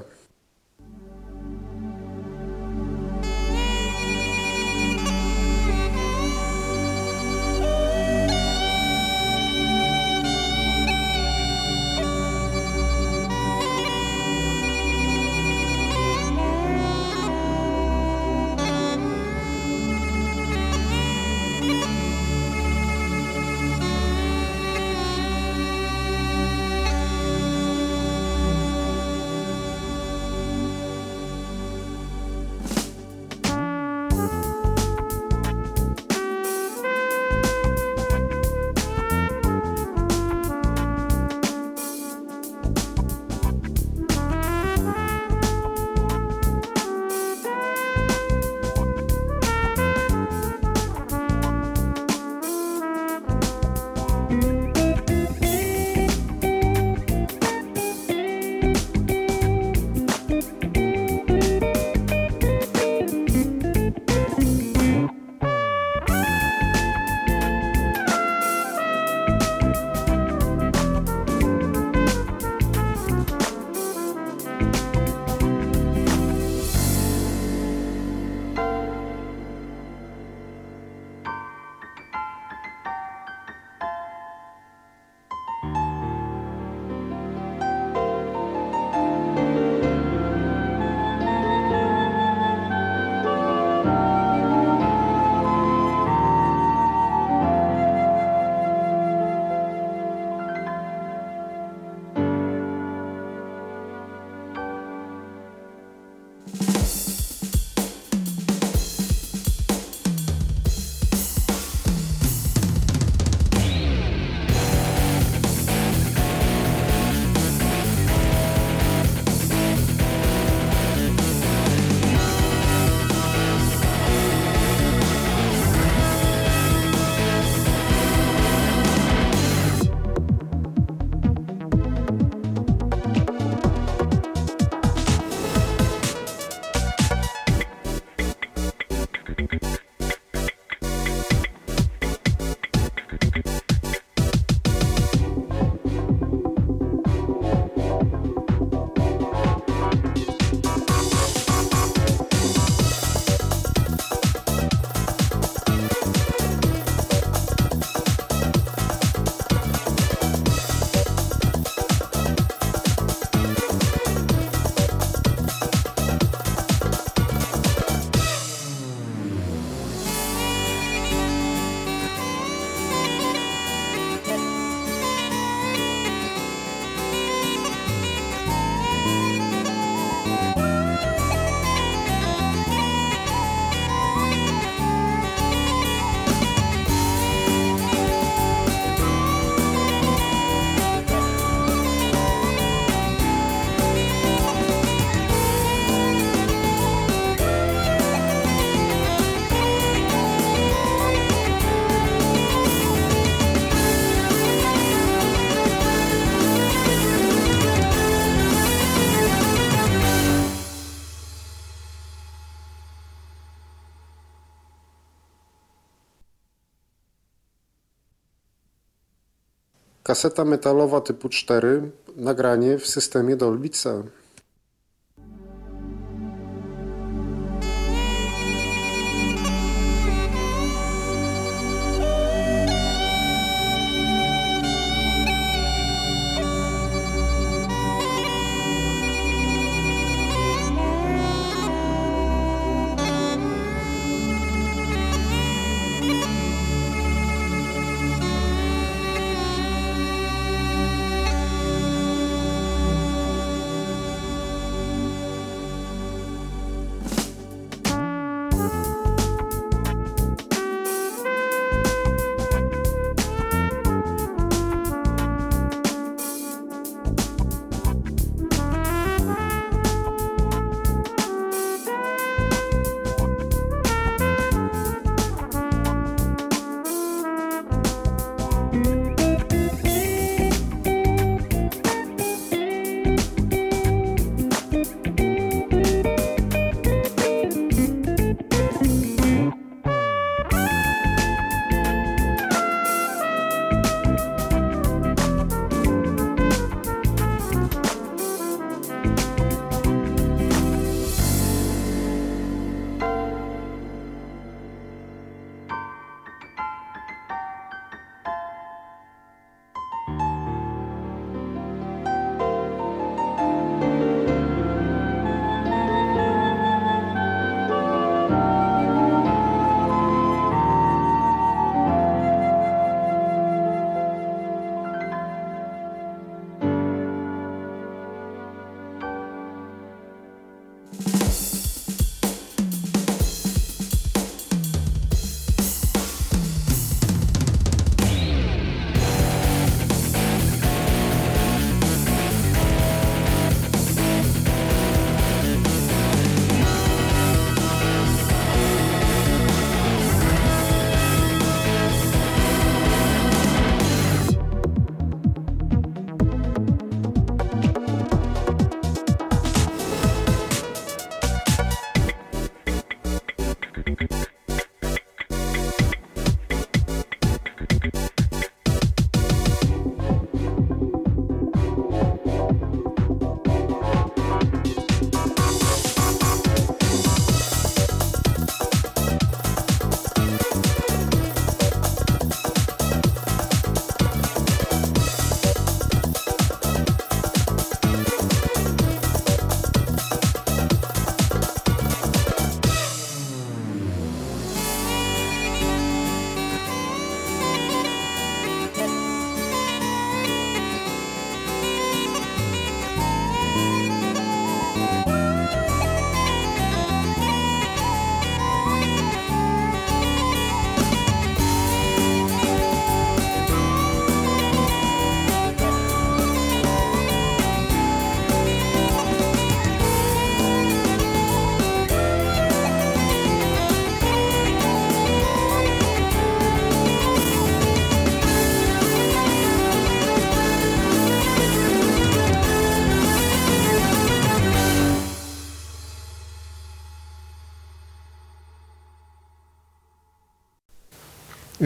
Kaseta 220.14 220.44
metalowa 220.44 221.00
typu 221.00 221.28
4, 221.28 221.90
nagranie 222.16 222.78
w 222.78 222.86
systemie 222.86 223.36
Dolby 223.36 223.70
C. 223.70 224.02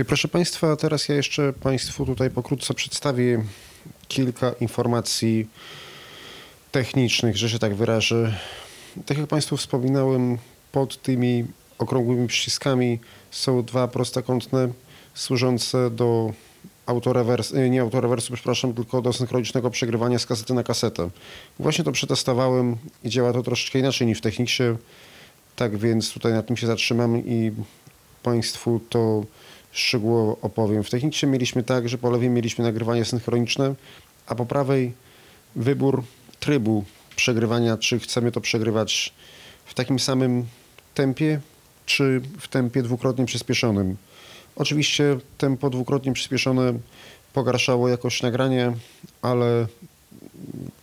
Proszę 0.07 0.29
Państwa, 0.29 0.77
teraz 0.77 1.09
ja 1.09 1.15
jeszcze 1.15 1.53
Państwu 1.53 2.07
tutaj 2.07 2.31
pokrótce 2.31 2.75
przedstawię 2.75 3.45
kilka 4.09 4.53
informacji 4.61 5.47
technicznych, 6.73 7.37
że 7.37 7.51
się 7.51 7.59
tak 7.59 7.75
wyrażę. 7.75 8.39
Tak 9.07 9.19
jak 9.19 9.27
Państwu 9.27 9.57
wspominałem, 9.57 10.39
pod 10.73 11.03
tymi 11.03 11.45
okrągłymi 11.79 12.29
przyciskami 12.29 12.99
są 13.31 13.63
dwa 13.63 13.89
prostokątne 13.89 14.69
służące 15.15 15.91
do 15.91 16.33
autorewersu, 16.87 17.57
nie 17.57 17.81
autorewersu, 17.81 18.33
przepraszam, 18.33 18.75
tylko 18.75 19.03
do 19.03 19.13
synchronicznego 19.13 19.71
przegrywania 19.71 20.19
z 20.19 20.27
kasety 20.27 20.55
na 20.55 20.63
kasetę. 20.63 21.11
Właśnie 21.59 21.85
to 21.85 21.93
przetestowałem 21.93 22.77
i 23.05 23.11
działa 23.11 23.33
to 23.33 23.43
troszeczkę 23.43 23.79
inaczej 23.79 24.07
niż 24.07 24.19
w 24.19 24.23
Techniksie. 24.23 24.63
Tak 25.57 25.77
więc 25.77 26.13
tutaj 26.13 26.33
na 26.33 26.43
tym 26.43 26.57
się 26.57 26.67
zatrzymam 26.67 27.19
i 27.27 27.53
Państwu 28.23 28.81
to 28.89 29.25
szczegółowo 29.73 30.37
opowiem. 30.43 30.85
W 30.85 30.91
Techniksie 30.91 31.27
mieliśmy 31.27 31.63
tak, 31.63 31.89
że 31.89 31.99
po 31.99 32.11
lewej 32.11 32.31
mieliśmy 32.31 32.65
nagrywanie 32.65 33.05
synchroniczne, 33.05 33.75
a 34.27 34.35
po 34.35 34.47
prawej 34.47 34.93
wybór 35.57 36.05
trybu 36.41 36.85
przegrywania, 37.17 37.77
czy 37.77 37.99
chcemy 37.99 38.33
to 38.33 38.41
przegrywać 38.41 39.15
w 39.65 39.75
takim 39.75 39.99
samym 39.99 40.47
tempie, 40.95 41.41
czy 41.87 42.21
w 42.39 42.49
tempie 42.49 42.83
dwukrotnie 42.83 43.27
przyspieszonym. 43.27 43.97
Oczywiście 44.57 45.19
tempo 45.39 45.71
dwukrotnie 45.71 46.13
przyspieszone 46.13 46.73
pogarszało 47.33 47.89
jakość 47.89 48.23
nagrania, 48.23 48.75
ale 49.23 49.67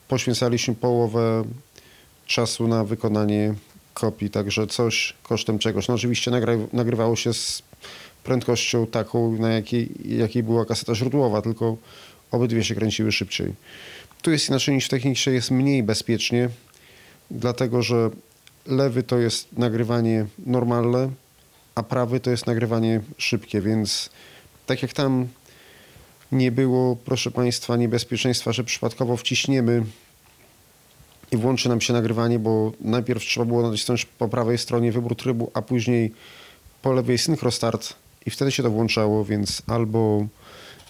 poświęcaliśmy 0.08 0.76
połowę 0.76 1.44
czasu 2.28 2.68
na 2.68 2.84
wykonanie 2.84 3.54
kopii, 3.94 4.30
także 4.30 4.68
coś 4.68 5.14
kosztem 5.24 5.60
czegoś. 5.60 5.88
No 5.88 5.94
oczywiście 5.94 6.32
nagrywało 6.74 7.16
się 7.16 7.34
z 7.34 7.64
prędkością 8.26 8.88
taką, 8.88 9.32
na 9.32 9.50
jakiej, 9.50 9.90
jakiej 10.06 10.44
była 10.44 10.66
kaseta 10.66 10.96
źródłowa, 10.96 11.42
tylko 11.42 11.78
obydwie 12.32 12.64
się 12.64 12.76
kręciły 12.76 13.12
szybciej. 13.12 13.54
Tu 14.22 14.32
jest 14.32 14.50
inaczej 14.50 14.76
niż 14.76 14.86
w 14.86 14.90
Techniksie, 14.90 15.30
jest 15.30 15.52
mniej 15.52 15.84
bezpiecznie, 15.84 16.50
dlatego 17.32 17.82
że 17.82 18.10
lewy 18.66 19.04
to 19.04 19.18
jest 19.18 19.58
nagrywanie 19.58 20.26
normalne, 20.46 21.10
a 21.76 21.84
prawy 21.84 22.20
to 22.20 22.32
jest 22.32 22.48
nagrywanie 22.48 23.02
szybkie, 23.18 23.62
więc 23.62 24.10
tak 24.66 24.82
jak 24.82 24.94
tam 24.94 25.28
nie 26.32 26.52
było, 26.52 26.96
proszę 26.96 27.32
Państwa, 27.32 27.78
niebezpieczeństwa, 27.78 28.52
że 28.52 28.64
przypadkowo 28.64 29.18
wciśniemy 29.18 29.84
i 31.32 31.38
włączy 31.38 31.70
nam 31.70 31.82
się 31.82 31.94
nagrywanie, 31.94 32.40
bo 32.40 32.72
najpierw 32.82 33.24
trzeba 33.24 33.46
było 33.46 33.70
nacisnąć 33.70 34.06
po 34.06 34.28
prawej 34.30 34.58
stronie 34.58 34.92
wybór 34.92 35.16
trybu, 35.16 35.52
a 35.54 35.62
później 35.62 36.12
po 36.82 36.94
lewej 36.94 37.18
synchrostart 37.18 37.94
i 38.26 38.30
wtedy 38.30 38.52
się 38.52 38.64
to 38.64 38.70
włączało, 38.72 39.26
więc 39.26 39.62
albo 39.68 40.28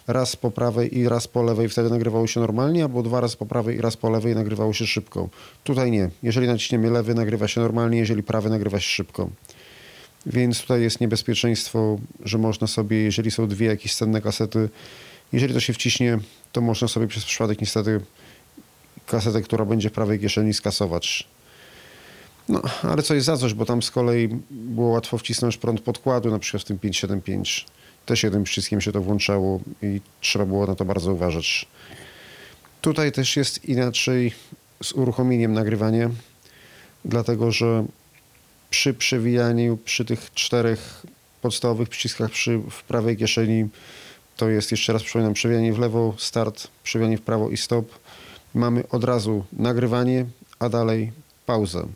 raz 0.08 0.36
po 0.36 0.52
prawej 0.52 0.98
i 0.98 1.10
raz 1.10 1.28
po 1.28 1.44
lewej 1.44 1.70
wtedy 1.70 1.90
nagrywało 1.90 2.28
się 2.28 2.40
normalnie, 2.40 2.84
albo 2.84 3.04
dwa 3.04 3.22
razy 3.22 3.38
po 3.38 3.46
prawej 3.46 3.78
i 3.78 3.82
raz 3.82 3.98
po 3.98 4.10
lewej 4.10 4.36
nagrywało 4.36 4.74
się 4.74 4.88
szybko. 4.88 5.30
Tutaj 5.64 5.92
nie. 5.92 6.10
Jeżeli 6.24 6.48
naciśniemy 6.48 6.92
lewy, 6.92 7.14
nagrywa 7.14 7.48
się 7.48 7.62
normalnie, 7.62 7.98
jeżeli 7.98 8.24
prawy, 8.24 8.50
nagrywa 8.50 8.80
się 8.80 8.90
szybko. 8.90 9.30
Więc 10.26 10.62
tutaj 10.62 10.82
jest 10.82 11.02
niebezpieczeństwo, 11.02 12.00
że 12.24 12.38
można 12.38 12.68
sobie, 12.68 12.98
jeżeli 12.98 13.32
są 13.32 13.48
dwie 13.48 13.68
jakieś 13.68 13.96
cenne 13.96 14.22
kasety, 14.22 14.70
jeżeli 15.34 15.54
to 15.54 15.60
się 15.60 15.74
wciśnie, 15.74 16.20
to 16.52 16.62
można 16.62 16.88
sobie 16.88 17.08
przez 17.08 17.26
przypadek 17.26 17.62
niestety 17.62 18.02
kasetę, 19.06 19.42
która 19.42 19.66
będzie 19.66 19.90
w 19.90 19.94
prawej 19.94 20.20
kieszeni 20.20 20.54
skasować. 20.54 21.28
No, 22.50 22.62
ale 22.84 23.04
co 23.04 23.14
jest 23.14 23.26
za 23.26 23.38
coś, 23.38 23.54
bo 23.54 23.66
tam 23.66 23.82
z 23.82 23.91
kolei 23.91 24.30
było 24.52 24.89
łatwo 24.89 25.18
wcisnąć 25.18 25.58
prąd 25.58 25.82
podkładu, 25.82 26.32
na 26.32 26.39
przykład 26.39 26.64
w 26.64 26.66
tym 26.66 26.80
575. 26.80 27.66
Też 28.06 28.24
jednym 28.24 28.43
przyciskiem 28.43 28.82
się 28.82 28.91
to 28.91 29.02
włączało 29.02 29.60
i 29.82 30.02
trzeba 30.22 30.46
było 30.46 30.68
na 30.68 30.76
to 30.76 30.86
bardzo 30.86 31.14
uważać. 31.14 31.68
Tutaj 32.82 33.12
też 33.12 33.38
jest 33.38 33.66
inaczej 33.66 34.34
z 34.84 34.93
uruchomieniem 34.93 35.54
nagrywania, 35.54 36.10
dlatego 37.06 37.52
że 37.52 37.86
przy 38.70 38.93
przewijaniu, 38.93 39.78
przy 39.78 40.06
tych 40.06 40.34
czterech 40.34 41.06
podstawowych 41.41 41.89
przyciskach 41.89 42.32
przy, 42.32 42.58
w 42.58 42.84
prawej 42.84 43.18
kieszeni, 43.18 43.68
to 44.38 44.50
jest 44.50 44.72
jeszcze 44.72 44.93
raz 44.93 45.04
przypominam, 45.04 45.34
przewijanie 45.34 45.74
w 45.74 45.80
lewo, 45.80 46.14
start, 46.18 46.68
przewijanie 46.84 47.18
w 47.18 47.22
prawo 47.22 47.50
i 47.50 47.58
stop. 47.58 47.86
Mamy 48.54 48.84
od 48.89 49.04
razu 49.04 49.46
nagrywanie, 49.54 50.26
a 50.60 50.70
dalej 50.70 51.12
pauzę. 51.46 51.88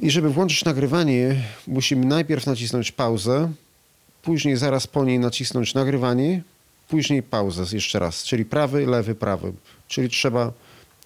I 0.00 0.10
żeby 0.10 0.30
włączyć 0.30 0.64
nagrywanie, 0.64 1.36
musimy 1.66 2.06
najpierw 2.06 2.46
nacisnąć 2.46 2.92
pauzę, 2.92 3.52
później 4.22 4.56
zaraz 4.56 4.86
po 4.86 5.04
niej 5.04 5.18
nacisnąć 5.18 5.74
nagrywanie, 5.74 6.42
później 6.88 7.22
pauzę 7.22 7.64
jeszcze 7.72 7.98
raz, 7.98 8.24
czyli 8.24 8.44
prawy, 8.44 8.86
lewy, 8.86 9.14
prawy. 9.14 9.52
Czyli 9.88 10.08
trzeba 10.08 10.52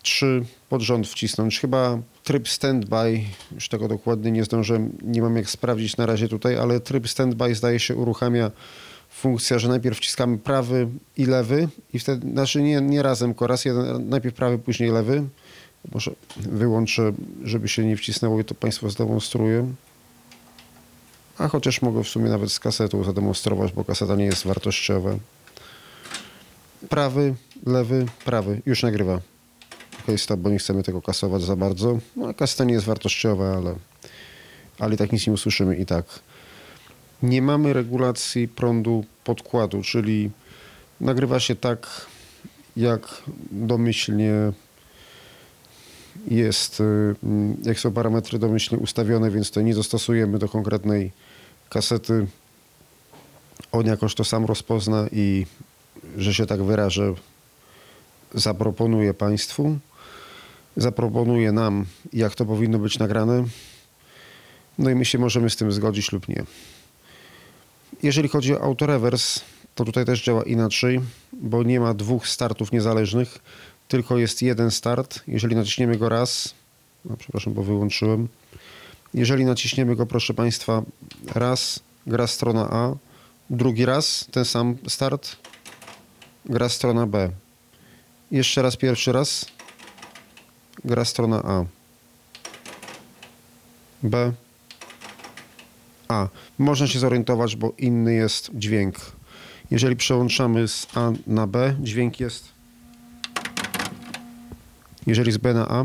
trzy 0.02 0.44
pod 0.68 0.82
rząd 0.82 1.08
wcisnąć. 1.08 1.60
Chyba 1.60 1.98
tryb 2.24 2.48
standby, 2.48 3.20
już 3.54 3.68
tego 3.68 3.88
dokładnie 3.88 4.30
nie 4.30 4.44
zdążyłem, 4.44 4.92
nie 5.02 5.22
mam 5.22 5.36
jak 5.36 5.50
sprawdzić 5.50 5.96
na 5.96 6.06
razie 6.06 6.28
tutaj, 6.28 6.56
ale 6.56 6.80
tryb 6.80 7.08
standby 7.08 7.54
zdaje 7.54 7.80
się 7.80 7.96
uruchamia 7.96 8.50
funkcja, 9.10 9.58
że 9.58 9.68
najpierw 9.68 9.98
wciskamy 9.98 10.38
prawy 10.38 10.88
i 11.16 11.26
lewy 11.26 11.68
i 11.92 11.98
wtedy, 11.98 12.30
znaczy 12.30 12.62
nie, 12.62 12.80
nie 12.80 13.02
razem, 13.02 13.30
tylko 13.30 13.46
raz 13.46 13.64
jeden, 13.64 14.08
najpierw 14.08 14.34
prawy, 14.34 14.58
później 14.58 14.90
lewy. 14.90 15.24
Może 15.92 16.10
wyłączę, 16.36 17.12
żeby 17.44 17.68
się 17.68 17.84
nie 17.86 17.96
wcisnęło 17.96 18.40
i 18.40 18.44
to 18.44 18.54
Państwu 18.54 18.90
zademonstruję. 18.90 19.74
A 21.38 21.48
chociaż 21.48 21.82
mogę 21.82 22.04
w 22.04 22.08
sumie 22.08 22.30
nawet 22.30 22.52
z 22.52 22.60
kasetą 22.60 23.04
zademonstrować, 23.04 23.72
bo 23.72 23.84
kaseta 23.84 24.16
nie 24.16 24.24
jest 24.24 24.46
wartościowa. 24.46 25.10
Prawy, 26.88 27.34
lewy, 27.66 28.06
prawy. 28.24 28.62
Już 28.66 28.82
nagrywa. 28.82 29.20
Ok, 30.00 30.20
stop, 30.20 30.40
bo 30.40 30.50
nie 30.50 30.58
chcemy 30.58 30.82
tego 30.82 31.02
kasować 31.02 31.42
za 31.42 31.56
bardzo. 31.56 31.98
No, 32.16 32.34
kaseta 32.34 32.64
nie 32.64 32.74
jest 32.74 32.86
wartościowa, 32.86 33.56
ale, 33.56 33.74
ale 34.78 34.94
i 34.94 34.98
tak 34.98 35.12
nic 35.12 35.26
nie 35.26 35.32
usłyszymy 35.32 35.76
i 35.76 35.86
tak. 35.86 36.04
Nie 37.22 37.42
mamy 37.42 37.72
regulacji 37.72 38.48
prądu 38.48 39.04
podkładu, 39.24 39.82
czyli 39.82 40.30
nagrywa 41.00 41.40
się 41.40 41.56
tak, 41.56 42.06
jak 42.76 43.22
domyślnie 43.50 44.32
jest, 46.26 46.80
y, 46.80 47.14
jak 47.62 47.80
są 47.80 47.92
parametry 47.92 48.38
domyślnie 48.38 48.82
ustawione, 48.82 49.30
więc 49.30 49.50
to 49.50 49.60
nie 49.60 49.74
dostosujemy 49.74 50.38
do 50.38 50.48
konkretnej 50.48 51.12
kasety. 51.70 52.26
On 53.72 53.86
jakoś 53.86 54.14
to 54.14 54.24
sam 54.24 54.44
rozpozna 54.44 55.06
i, 55.12 55.46
że 56.16 56.34
się 56.34 56.46
tak 56.46 56.62
wyrażę, 56.62 57.14
zaproponuje 58.34 59.14
Państwu, 59.14 59.78
zaproponuje 60.76 61.52
nam, 61.52 61.86
jak 62.12 62.34
to 62.34 62.44
powinno 62.44 62.78
być 62.78 62.98
nagrane. 62.98 63.44
No 64.78 64.90
i 64.90 64.94
my 64.94 65.04
się 65.04 65.18
możemy 65.18 65.50
z 65.50 65.56
tym 65.56 65.72
zgodzić 65.72 66.12
lub 66.12 66.28
nie. 66.28 66.44
Jeżeli 68.02 68.28
chodzi 68.28 68.54
o 68.54 68.62
autorewers, 68.62 69.40
to 69.74 69.84
tutaj 69.84 70.04
też 70.04 70.22
działa 70.22 70.42
inaczej, 70.42 71.00
bo 71.32 71.62
nie 71.62 71.80
ma 71.80 71.94
dwóch 71.94 72.28
startów 72.28 72.72
niezależnych, 72.72 73.38
tylko 73.88 74.18
jest 74.18 74.42
jeden 74.42 74.70
start. 74.70 75.20
Jeżeli 75.28 75.56
naciśniemy 75.56 75.96
go 75.96 76.08
raz, 76.08 76.54
no 77.04 77.16
przepraszam, 77.16 77.54
bo 77.54 77.62
wyłączyłem. 77.62 78.28
Jeżeli 79.14 79.44
naciśniemy 79.44 79.96
go, 79.96 80.06
proszę 80.06 80.34
Państwa, 80.34 80.82
raz, 81.34 81.80
gra 82.06 82.26
strona 82.26 82.70
A, 82.70 82.94
drugi 83.50 83.86
raz, 83.86 84.28
ten 84.30 84.44
sam 84.44 84.76
start, 84.88 85.36
gra 86.44 86.68
strona 86.68 87.06
B. 87.06 87.30
Jeszcze 88.30 88.62
raz, 88.62 88.76
pierwszy 88.76 89.12
raz, 89.12 89.46
gra 90.84 91.04
strona 91.04 91.42
A. 91.42 91.64
B, 94.02 94.32
A. 96.08 96.28
Można 96.58 96.86
się 96.86 96.98
zorientować, 96.98 97.56
bo 97.56 97.72
inny 97.78 98.14
jest 98.14 98.50
dźwięk. 98.54 98.96
Jeżeli 99.70 99.96
przełączamy 99.96 100.68
z 100.68 100.86
A 100.94 101.12
na 101.26 101.46
B, 101.46 101.76
dźwięk 101.80 102.20
jest 102.20 102.57
jeżeli 105.08 105.32
z 105.32 105.38
B 105.38 105.54
na 105.54 105.68
A. 105.68 105.84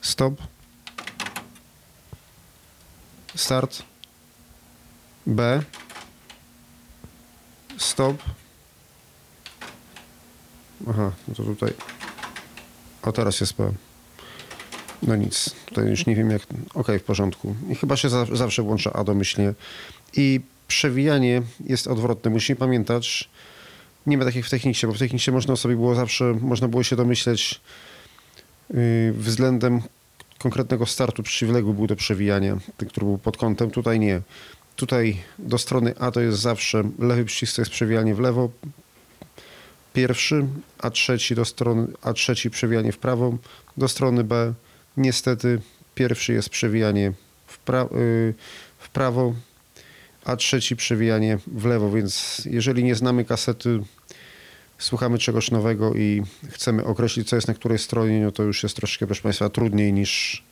Stop. 0.00 0.42
Start. 3.34 3.82
B. 5.26 5.62
Stop. 7.76 8.22
Aha, 10.90 11.12
no 11.28 11.34
to 11.34 11.42
tutaj. 11.42 11.72
O, 13.02 13.12
teraz 13.12 13.40
jest 13.40 13.56
B. 13.56 13.72
No 15.02 15.16
nic, 15.16 15.54
tutaj 15.66 15.86
już 15.86 16.06
nie 16.06 16.16
wiem 16.16 16.30
jak. 16.30 16.42
Ok, 16.74 16.88
w 16.98 17.02
porządku. 17.02 17.56
I 17.70 17.74
chyba 17.74 17.96
się 17.96 18.08
za, 18.08 18.26
zawsze 18.32 18.62
włącza 18.62 18.92
A 18.92 19.04
domyślnie. 19.04 19.54
I 20.16 20.40
przewijanie 20.68 21.42
jest 21.60 21.86
odwrotne. 21.86 22.30
Musimy 22.30 22.56
pamiętać, 22.56 23.30
nie 24.06 24.18
ma 24.18 24.24
takich 24.24 24.46
w 24.46 24.50
techniksie, 24.50 24.86
bo 24.86 24.92
w 24.92 24.98
techniksie 24.98 25.32
można 25.32 25.56
sobie 25.56 25.74
było 25.74 25.94
zawsze, 25.94 26.24
można 26.40 26.68
było 26.68 26.82
się 26.82 26.96
domyśleć 26.96 27.60
yy, 28.70 29.12
względem 29.12 29.82
konkretnego 30.38 30.86
startu 30.86 31.22
przeciwległy 31.22 31.74
był 31.74 31.86
do 31.86 31.96
przewijania, 31.96 32.58
ten, 32.76 32.88
który 32.88 33.06
był 33.06 33.18
pod 33.18 33.36
kątem. 33.36 33.70
Tutaj 33.70 34.00
nie. 34.00 34.20
Tutaj 34.76 35.16
do 35.38 35.58
strony 35.58 35.94
A 35.98 36.10
to 36.10 36.20
jest 36.20 36.38
zawsze 36.38 36.82
lewy 36.98 37.24
przycisk 37.24 37.56
to 37.56 37.62
jest 37.62 37.72
przewijanie 37.72 38.14
w 38.14 38.20
lewo, 38.20 38.50
pierwszy, 39.92 40.46
a 40.78 40.90
trzeci 40.90 41.34
do 41.34 41.44
strony, 41.44 41.86
a 42.02 42.12
trzeci 42.12 42.50
przewijanie 42.50 42.92
w 42.92 42.98
prawo. 42.98 43.38
Do 43.76 43.88
strony 43.88 44.24
B 44.24 44.54
niestety 44.96 45.60
pierwszy 45.94 46.32
jest 46.32 46.48
przewijanie 46.48 47.12
w, 47.46 47.58
pra, 47.58 47.82
y, 47.82 48.34
w 48.78 48.88
prawo, 48.88 49.34
a 50.28 50.36
trzeci 50.36 50.76
przewijanie 50.76 51.38
w 51.46 51.64
lewo, 51.64 51.90
więc 51.90 52.42
jeżeli 52.50 52.84
nie 52.84 52.94
znamy 52.94 53.24
kasety, 53.24 53.80
słuchamy 54.78 55.18
czegoś 55.18 55.50
nowego 55.50 55.94
i 55.94 56.22
chcemy 56.50 56.84
określić, 56.84 57.28
co 57.28 57.36
jest 57.36 57.48
na 57.48 57.54
której 57.54 57.78
stronie, 57.78 58.20
no 58.20 58.32
to 58.32 58.42
już 58.42 58.62
jest 58.62 58.76
troszkę, 58.76 59.06
proszę 59.06 59.22
Państwa, 59.22 59.48
trudniej 59.48 59.92
niż, 59.92 60.42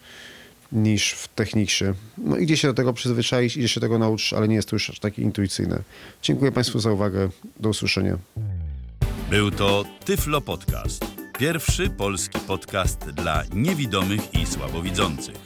niż 0.72 1.12
w 1.12 1.28
Techniksie. 1.28 1.84
No 2.18 2.36
idzie 2.36 2.56
się 2.56 2.68
do 2.68 2.74
tego 2.74 2.92
przyzwyczaić, 2.92 3.56
idzie 3.56 3.68
się 3.68 3.80
tego 3.80 3.98
nauczyć, 3.98 4.32
ale 4.32 4.48
nie 4.48 4.54
jest 4.54 4.68
to 4.68 4.76
już 4.76 4.90
aż 4.90 4.98
takie 4.98 5.22
intuicyjne. 5.22 5.82
Dziękuję 6.22 6.52
Państwu 6.52 6.78
za 6.78 6.92
uwagę. 6.92 7.28
Do 7.60 7.68
usłyszenia. 7.68 8.18
Był 9.30 9.50
to 9.50 9.84
Tyflo 10.04 10.40
Podcast. 10.40 11.04
Pierwszy 11.38 11.90
polski 11.90 12.38
podcast 12.38 12.98
dla 12.98 13.42
niewidomych 13.54 14.34
i 14.34 14.46
słabowidzących. 14.46 15.45